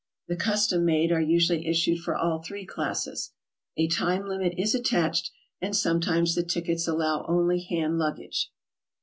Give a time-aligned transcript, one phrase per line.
[0.27, 3.33] The custom made are usually issued for all three classes.
[3.77, 5.29] A time limit is attached,
[5.61, 8.49] and sometimes the tickets allow only hand luggage.